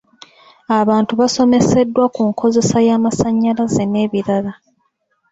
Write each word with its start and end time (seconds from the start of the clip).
Abantu 0.79 1.11
basomeseddwa 1.19 2.05
ku 2.15 2.21
nkozesa 2.29 2.77
y'amasannyalaze 2.87 3.83
n'ebirala. 3.87 4.51